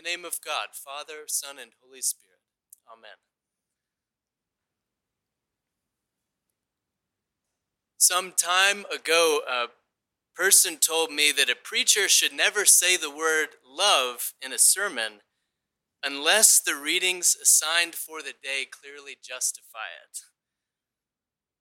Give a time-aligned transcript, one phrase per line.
[0.00, 2.38] the name of God, Father, Son, and Holy Spirit.
[2.90, 3.18] Amen.
[7.98, 9.66] Some time ago, a
[10.34, 15.20] person told me that a preacher should never say the word love in a sermon
[16.02, 20.20] unless the readings assigned for the day clearly justify it.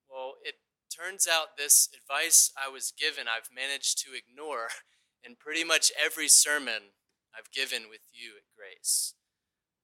[0.09, 0.55] Well, it
[0.95, 4.69] turns out this advice I was given I've managed to ignore
[5.23, 6.93] in pretty much every sermon
[7.38, 9.14] I've given with you at Grace.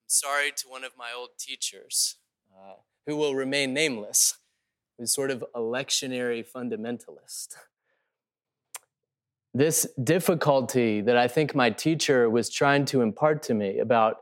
[0.03, 2.15] I'm sorry to one of my old teachers,
[2.53, 2.75] uh,
[3.05, 4.37] who will remain nameless,
[4.97, 7.55] who's sort of a lectionary fundamentalist.
[9.53, 14.17] This difficulty that I think my teacher was trying to impart to me about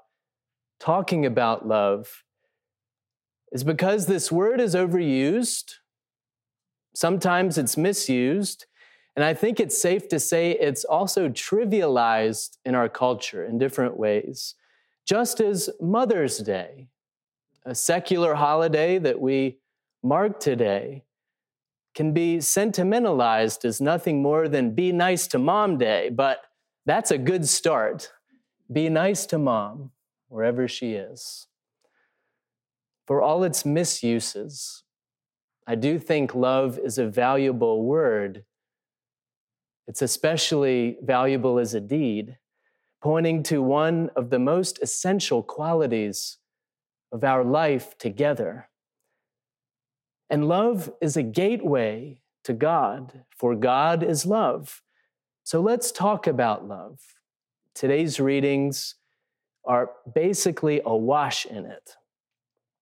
[0.79, 2.23] talking about love
[3.51, 5.75] is because this word is overused.
[6.95, 8.65] Sometimes it's misused.
[9.15, 13.97] And I think it's safe to say it's also trivialized in our culture in different
[13.97, 14.55] ways.
[15.05, 16.87] Just as Mother's Day,
[17.65, 19.59] a secular holiday that we
[20.01, 21.03] mark today,
[21.93, 26.45] can be sentimentalized as nothing more than be nice to mom day, but
[26.85, 28.11] that's a good start.
[28.71, 29.91] Be nice to mom
[30.27, 31.47] wherever she is.
[33.05, 34.83] For all its misuses,
[35.67, 38.43] I do think love is a valuable word.
[39.87, 42.37] It's especially valuable as a deed,
[43.01, 46.37] pointing to one of the most essential qualities
[47.11, 48.69] of our life together.
[50.29, 54.81] And love is a gateway to God, for God is love.
[55.43, 56.99] So let's talk about love.
[57.75, 58.95] Today's readings
[59.65, 61.95] are basically awash in it.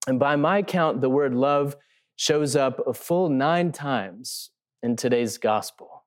[0.07, 1.75] And by my count, the word love
[2.15, 6.00] shows up a full nine times in today's gospel.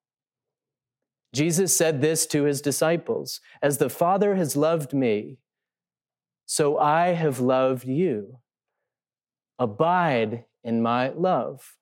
[1.34, 5.38] Jesus said this to his disciples As the Father has loved me,
[6.46, 8.38] so I have loved you.
[9.58, 11.76] Abide in my love.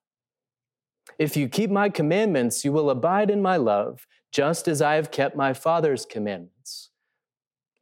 [1.19, 5.11] If you keep my commandments, you will abide in my love, just as I have
[5.11, 6.91] kept my Father's commandments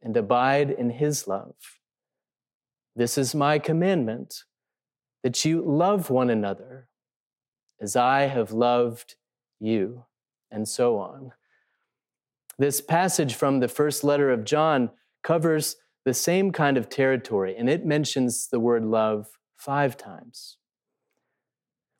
[0.01, 1.55] and abide in his love.
[2.95, 4.43] This is my commandment
[5.23, 6.89] that you love one another
[7.79, 9.15] as I have loved
[9.59, 10.05] you,
[10.51, 11.31] and so on.
[12.61, 14.91] This passage from the first letter of John
[15.23, 19.25] covers the same kind of territory, and it mentions the word love
[19.57, 20.57] five times.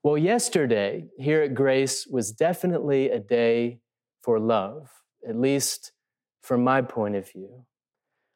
[0.03, 3.79] Well, yesterday here at Grace was definitely a day
[4.21, 4.91] for love,
[5.27, 5.93] at least
[6.43, 7.65] from my point of view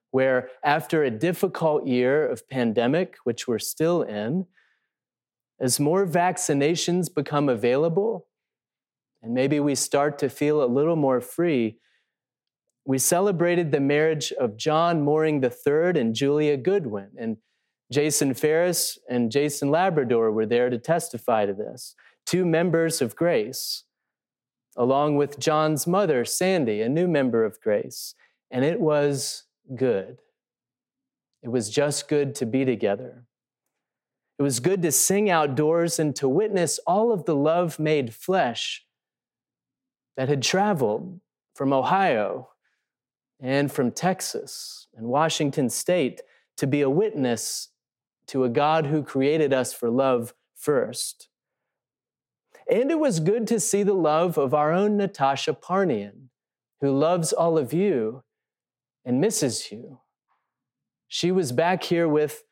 [0.10, 4.48] where after a difficult year of pandemic, which we're still in,
[5.60, 8.26] as more vaccinations become available,
[9.22, 11.78] and maybe we start to feel a little more free,
[12.86, 17.10] we celebrated the marriage of John Mooring III and Julia Goodwin.
[17.18, 17.38] And
[17.92, 23.84] Jason Ferris and Jason Labrador were there to testify to this, two members of Grace,
[24.78, 28.14] along with John's mother, Sandy, a new member of Grace.
[28.52, 29.44] And it was
[29.76, 30.20] good.
[31.42, 33.26] It was just good to be together.
[34.38, 38.86] It was good to sing outdoors and to witness all of the love made flesh
[40.18, 41.20] that had traveled
[41.56, 42.50] from Ohio
[43.46, 46.24] and from Texas and Washington State
[46.58, 47.70] to be a witness
[48.26, 51.30] to a God who created us for love first.
[52.68, 56.32] And it was good to see the love of our own Natasha Parnian,
[56.82, 58.24] who loves all of you
[59.06, 60.00] and misses you.
[61.08, 62.46] She was back here with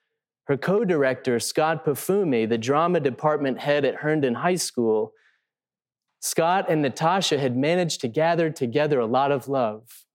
[0.43, 5.13] her co director, Scott Pafumi, the drama department head at Herndon High School.
[6.19, 10.05] Scott and Natasha had managed to gather together a lot of love.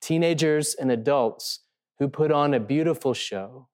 [0.00, 1.60] Teenagers and adults
[1.98, 3.68] who put on a beautiful show,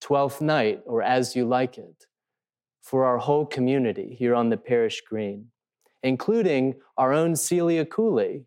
[0.00, 2.06] Twelfth Night, or As You Like It,
[2.82, 5.46] for our whole community here on the parish green,
[6.02, 8.44] including our own Celia Cooley,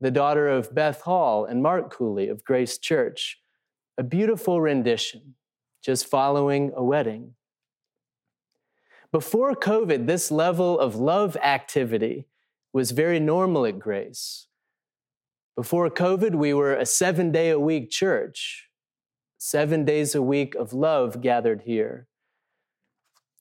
[0.00, 3.40] the daughter of Beth Hall and Mark Cooley of Grace Church.
[3.96, 5.36] A beautiful rendition,
[5.82, 7.34] just following a wedding.
[9.12, 12.26] Before COVID, this level of love activity
[12.72, 14.48] was very normal at Grace.
[15.56, 18.68] Before COVID, we were a seven day a week church,
[19.38, 22.08] seven days a week of love gathered here.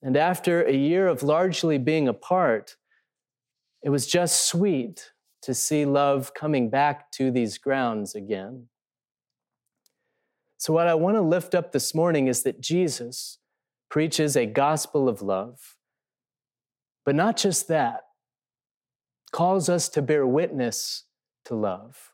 [0.03, 2.75] And after a year of largely being apart,
[3.81, 5.11] it was just sweet
[5.41, 8.67] to see love coming back to these grounds again.
[10.57, 13.39] So, what I want to lift up this morning is that Jesus
[13.89, 15.77] preaches a gospel of love,
[17.05, 18.01] but not just that,
[19.31, 21.05] calls us to bear witness
[21.45, 22.11] to love.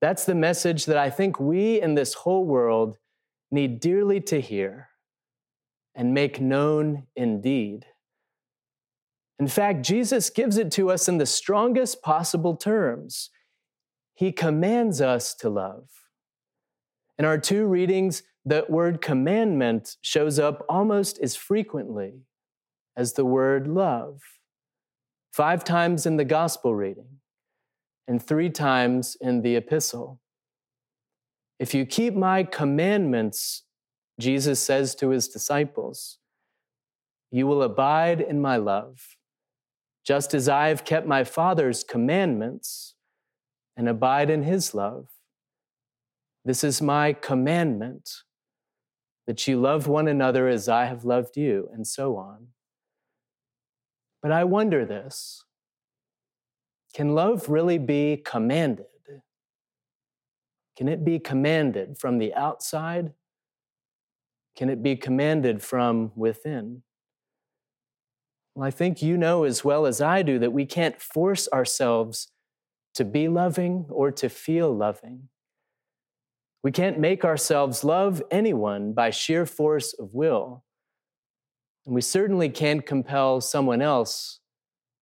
[0.00, 2.98] That's the message that I think we in this whole world
[3.50, 4.88] need dearly to hear
[5.94, 7.86] and make known indeed.
[9.40, 13.30] In fact, Jesus gives it to us in the strongest possible terms.
[14.14, 15.88] He commands us to love.
[17.18, 22.22] In our two readings, the word commandment shows up almost as frequently
[22.96, 24.20] as the word love.
[25.32, 27.17] Five times in the gospel reading
[28.08, 30.20] and three times in the epistle.
[31.60, 33.64] If you keep my commandments,
[34.18, 36.18] Jesus says to his disciples,
[37.30, 39.16] you will abide in my love,
[40.04, 42.94] just as I have kept my Father's commandments
[43.76, 45.08] and abide in his love.
[46.44, 48.10] This is my commandment
[49.26, 52.48] that you love one another as I have loved you, and so on.
[54.22, 55.44] But I wonder this
[56.98, 58.86] can love really be commanded?
[60.76, 63.12] Can it be commanded from the outside?
[64.56, 66.82] Can it be commanded from within?
[68.56, 72.32] Well, I think you know as well as I do that we can't force ourselves
[72.94, 75.28] to be loving or to feel loving.
[76.64, 80.64] We can't make ourselves love anyone by sheer force of will.
[81.86, 84.40] And we certainly can't compel someone else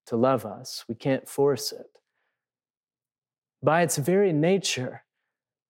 [0.07, 0.85] to love us.
[0.89, 1.99] We can't force it.
[3.63, 5.05] By its very nature,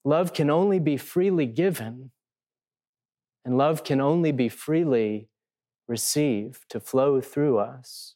[0.05, 2.11] love can only be freely given,
[3.45, 5.29] and love can only be freely
[5.89, 8.15] received to flow through us.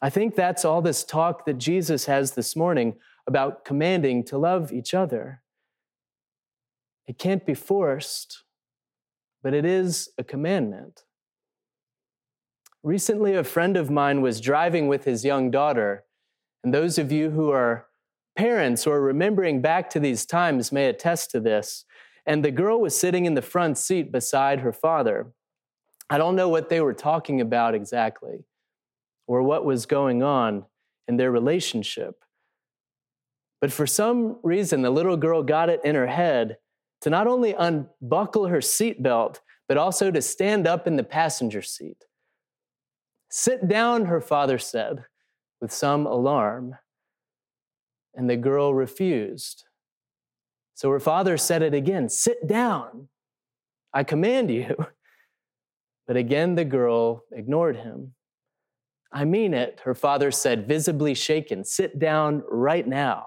[0.00, 2.96] I think that's all this talk that Jesus has this morning
[3.26, 5.42] about commanding to love each other.
[7.06, 8.44] It can't be forced,
[9.42, 11.04] but it is a commandment.
[12.88, 16.04] Recently, a friend of mine was driving with his young daughter,
[16.64, 17.84] and those of you who are
[18.34, 21.84] parents or remembering back to these times may attest to this.
[22.24, 25.34] And the girl was sitting in the front seat beside her father.
[26.08, 28.46] I don't know what they were talking about exactly
[29.26, 30.64] or what was going on
[31.06, 32.24] in their relationship.
[33.60, 36.56] But for some reason, the little girl got it in her head
[37.02, 42.06] to not only unbuckle her seatbelt, but also to stand up in the passenger seat.
[43.30, 45.04] Sit down, her father said,
[45.60, 46.76] with some alarm.
[48.14, 49.64] And the girl refused.
[50.74, 53.08] So her father said it again Sit down,
[53.92, 54.76] I command you.
[56.06, 58.14] But again, the girl ignored him.
[59.12, 61.64] I mean it, her father said, visibly shaken.
[61.64, 63.26] Sit down right now.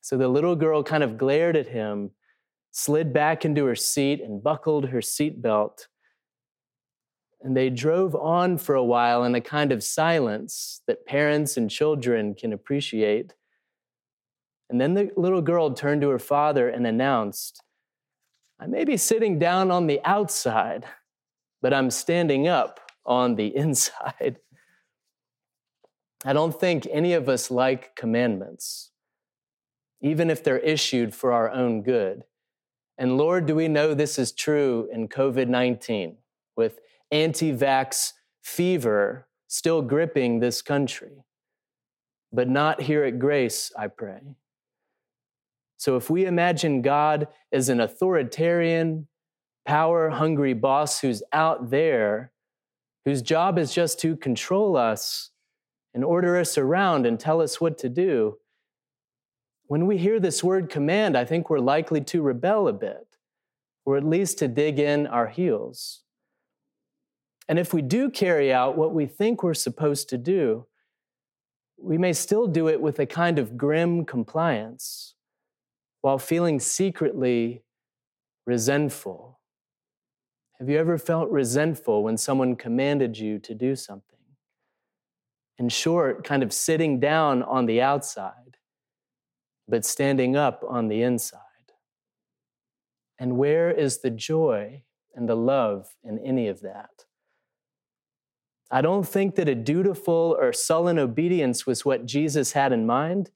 [0.00, 2.10] So the little girl kind of glared at him,
[2.72, 5.86] slid back into her seat, and buckled her seatbelt.
[7.44, 11.70] And they drove on for a while in a kind of silence that parents and
[11.70, 13.34] children can appreciate.
[14.70, 17.62] And then the little girl turned to her father and announced,
[18.58, 20.86] I may be sitting down on the outside,
[21.60, 24.38] but I'm standing up on the inside.
[26.24, 28.90] I don't think any of us like commandments,
[30.00, 32.24] even if they're issued for our own good.
[32.96, 36.16] And Lord, do we know this is true in COVID 19
[36.56, 36.78] with
[37.14, 38.12] anti vax
[38.42, 41.24] fever still gripping this country,
[42.32, 44.20] but not here at Grace, I pray.
[45.76, 49.06] So if we imagine God as an authoritarian,
[49.64, 52.32] power hungry boss who's out there,
[53.04, 55.30] whose job is just to control us
[55.94, 58.38] and order us around and tell us what to do,
[59.66, 63.06] when we hear this word command, I think we're likely to rebel a bit,
[63.86, 66.03] or at least to dig in our heels.
[67.48, 70.66] And if we do carry out what we think we're supposed to do,
[71.76, 75.14] we may still do it with a kind of grim compliance
[76.00, 77.62] while feeling secretly
[78.46, 79.40] resentful.
[80.58, 84.18] Have you ever felt resentful when someone commanded you to do something?
[85.58, 88.56] In short, kind of sitting down on the outside,
[89.68, 91.40] but standing up on the inside.
[93.18, 94.82] And where is the joy
[95.14, 97.04] and the love in any of that?
[98.74, 103.30] I don't think that a dutiful or sullen obedience was what Jesus had in mind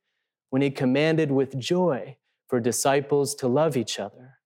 [0.50, 2.16] when he commanded with joy
[2.48, 4.38] for disciples to love each other.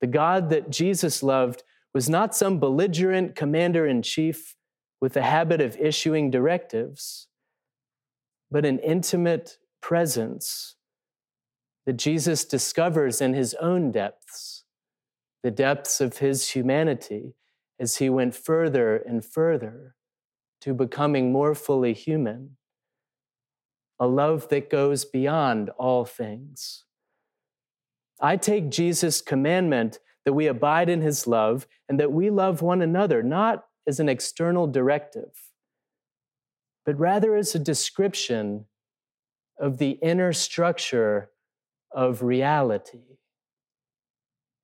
[0.00, 4.54] The God that Jesus loved was not some belligerent commander in chief
[5.00, 7.26] with a habit of issuing directives,
[8.48, 10.76] but an intimate presence
[11.86, 14.62] that Jesus discovers in his own depths,
[15.42, 17.34] the depths of his humanity,
[17.78, 19.94] as he went further and further
[20.62, 22.56] to becoming more fully human.
[23.98, 26.84] a love that goes beyond all things.
[28.20, 32.82] I take Jesus' commandment that we abide in his love and that we love one
[32.82, 35.30] another, not as an external directive,
[36.84, 38.66] but rather as a description
[39.58, 41.30] of the inner structure
[41.92, 43.18] of reality.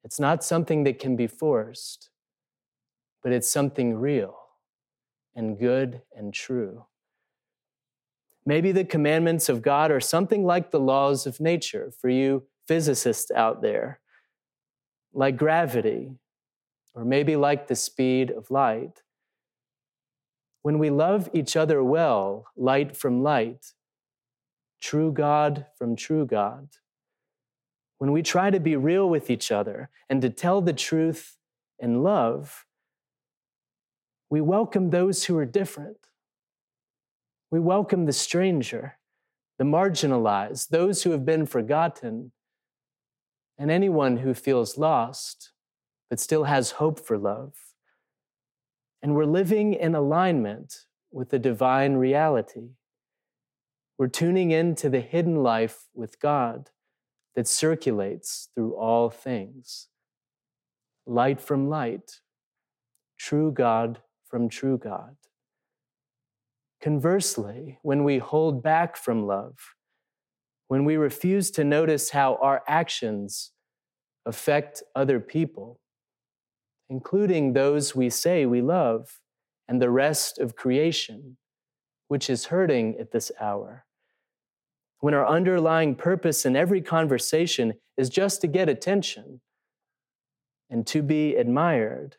[0.05, 2.11] It's not something that can be forced,
[3.23, 4.37] but it's something real
[5.35, 6.85] and good and true.
[8.45, 13.31] Maybe the commandments of God are something like the laws of nature for you physicists
[13.31, 14.01] out there,
[15.13, 16.13] like gravity,
[16.95, 19.03] or maybe like the speed of light.
[20.63, 23.73] When we love each other well, light from light,
[24.81, 26.69] true God from true God,
[27.99, 31.37] when we try to be real with each other and to tell the truth
[31.79, 32.67] in love,
[34.33, 36.09] we welcome those who are different.
[37.51, 38.97] We welcome the stranger,
[39.59, 42.33] the marginalized, those who have been forgotten,
[43.59, 45.53] and anyone who feels lost
[46.09, 47.53] but still has hope for love.
[49.03, 52.71] And we're living in alignment with the divine reality.
[53.99, 56.71] We're tuning into the hidden life with God
[57.37, 59.89] that circulates through all things.
[61.07, 62.21] Light from light,
[63.19, 64.01] true God
[64.33, 65.15] from true God.
[66.81, 69.59] Conversely, when we hold back from love,
[70.69, 73.53] when we refuse to notice how our actions
[74.25, 75.81] affect other people,
[76.89, 79.21] including those we say we love
[79.69, 81.37] and the rest of creation,
[82.09, 83.85] which is hurting at this hour,
[85.01, 89.43] when our underlying purpose in every conversation is just to get attention
[90.71, 92.17] and to be admired,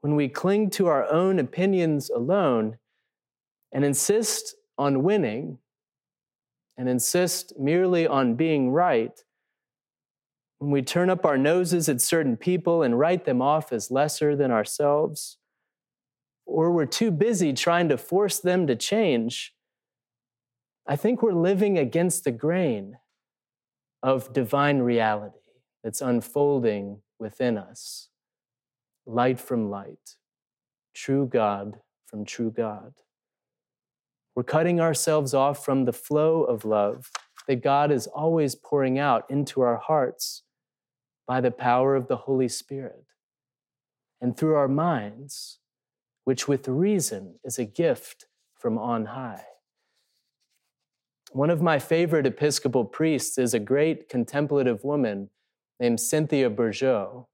[0.00, 2.78] when we cling to our own opinions alone
[3.72, 5.58] and insist on winning
[6.76, 9.20] and insist merely on being right,
[10.58, 14.36] when we turn up our noses at certain people and write them off as lesser
[14.36, 15.38] than ourselves,
[16.46, 19.54] or we're too busy trying to force them to change,
[20.86, 22.98] I think we're living against the grain
[24.02, 25.36] of divine reality
[25.84, 28.09] that's unfolding within us
[29.10, 30.16] light from light,
[30.94, 32.94] true God from true God.
[34.34, 37.10] We're cutting ourselves off from the flow of love
[37.48, 40.42] that God is always pouring out into our hearts
[41.26, 43.04] by the power of the Holy Spirit
[44.20, 45.58] and through our minds,
[46.24, 48.26] which with reason is a gift
[48.58, 49.44] from on high.
[51.32, 55.30] One of my favorite Episcopal priests is a great contemplative woman
[55.78, 57.26] named Cynthia Bourgeault.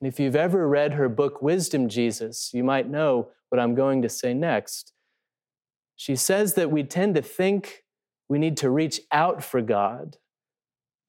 [0.00, 4.02] And if you've ever read her book, Wisdom Jesus, you might know what I'm going
[4.02, 4.92] to say next.
[5.94, 7.84] She says that we tend to think
[8.28, 10.18] we need to reach out for God,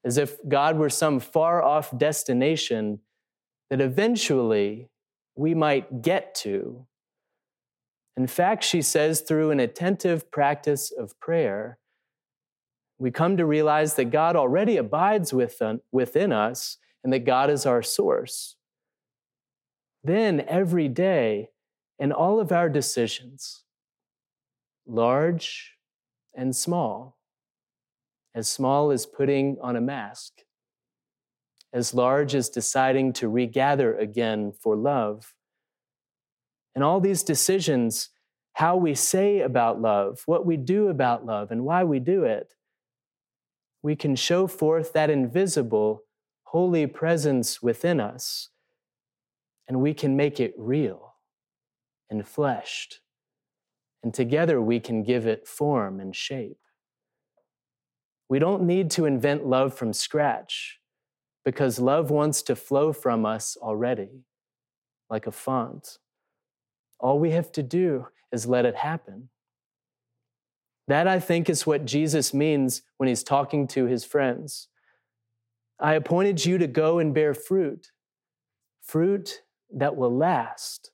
[0.06, 3.00] as if God were some far off destination
[3.70, 4.90] that eventually
[5.36, 6.86] we might get to.
[8.16, 11.78] In fact, she says, through an attentive practice of prayer,
[12.98, 17.84] we come to realize that God already abides within us and that God is our
[17.84, 18.56] source.
[20.04, 21.50] Then, every day,
[22.00, 23.64] in all of our decisions,
[24.86, 25.74] large
[26.36, 27.18] and small,
[28.36, 30.34] as small as putting on a mask,
[31.74, 35.34] as large as deciding to regather again for love.
[36.76, 38.10] And all these decisions,
[38.54, 42.54] how we say about love, what we do about love, and why we do it,
[43.82, 46.04] we can show forth that invisible,
[46.44, 48.50] holy presence within us,
[49.68, 51.16] and we can make it real
[52.10, 53.02] and fleshed
[54.04, 56.60] and together we can give it form and shape.
[58.30, 60.80] We don't need to invent love from scratch
[61.44, 64.24] because love wants to flow from us already,
[65.10, 65.98] like a font.
[67.00, 69.30] All we have to do is let it happen.
[70.88, 74.70] That, I think, is what Jesus means when he's talking to his friends.
[75.80, 77.92] I appointed you to go and bear fruit,
[78.82, 79.42] fruit
[79.74, 80.92] that will last.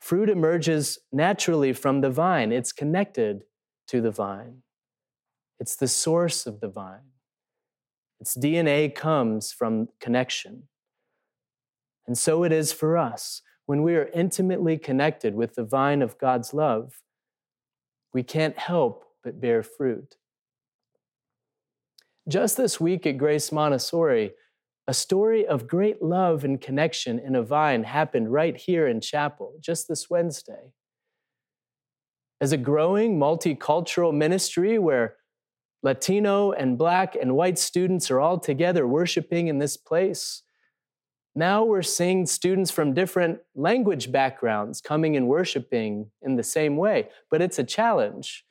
[0.00, 3.44] Fruit emerges naturally from the vine, it's connected
[3.88, 4.62] to the vine,
[5.58, 7.10] it's the source of the vine.
[8.18, 10.64] Its DNA comes from connection.
[12.06, 13.42] And so it is for us.
[13.66, 17.02] When we are intimately connected with the vine of God's love,
[18.12, 20.16] we can't help but bear fruit.
[22.28, 24.32] Just this week at Grace Montessori,
[24.90, 29.54] a story of great love and connection in a vine happened right here in chapel
[29.60, 30.72] just this Wednesday.
[32.40, 35.14] as a growing multicultural ministry where
[35.84, 40.42] Latino and Black and white students are all together worshiping in this place.
[41.36, 47.10] Now we're seeing students from different language backgrounds coming and worshiping in the same way,
[47.30, 48.44] but it's a challenge.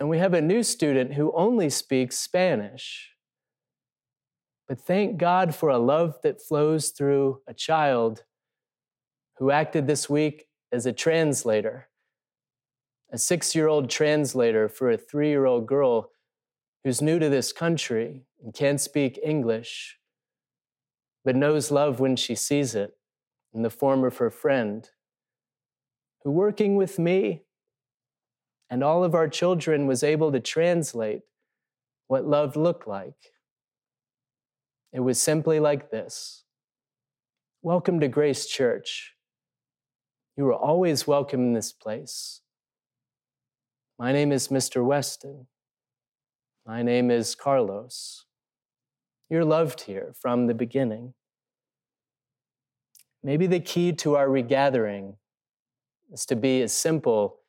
[0.00, 3.13] And we have a new student who only speaks Spanish.
[4.68, 8.24] But thank God for a love that flows through a child
[9.38, 11.88] who acted this week as a translator
[13.14, 16.10] a six year old translator for a three year old girl
[16.82, 19.98] who's new to this country and can't speak English,
[21.24, 22.96] but knows love when she sees it
[23.54, 24.90] in the form of her friend,
[26.24, 27.44] who, working with me
[28.68, 31.22] and all of our children, was able to translate
[32.08, 33.33] what love looked like.
[34.94, 36.44] It was simply like this
[37.62, 39.14] Welcome to Grace Church.
[40.36, 42.42] You are always welcome in this place.
[43.98, 44.84] My name is Mr.
[44.84, 45.48] Weston.
[46.64, 48.24] My name is Carlos.
[49.28, 51.14] You're loved here from the beginning.
[53.20, 55.16] Maybe the key to our regathering
[56.12, 57.40] is to be as simple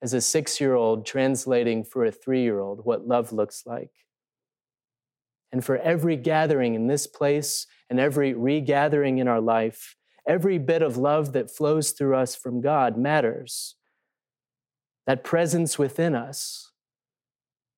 [0.00, 3.90] as a six year old translating for a three year old what love looks like.
[5.52, 10.82] And for every gathering in this place and every regathering in our life, every bit
[10.82, 13.76] of love that flows through us from God matters.
[15.06, 16.72] That presence within us,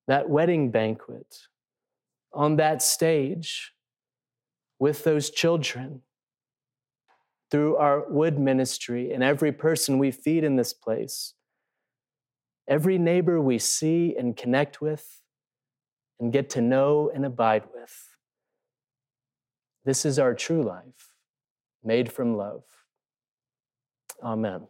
[0.07, 1.41] that wedding banquet,
[2.33, 3.73] on that stage
[4.79, 6.01] with those children,
[7.51, 11.33] through our wood ministry and every person we feed in this place,
[12.67, 15.18] every neighbor we see and connect with
[16.19, 18.15] and get to know and abide with.
[19.85, 21.13] This is our true life,
[21.83, 22.63] made from love.
[24.21, 24.67] Amen.